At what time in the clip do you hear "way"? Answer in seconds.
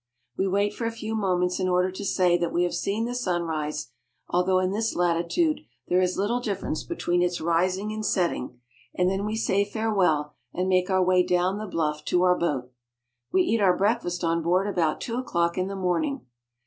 11.03-11.21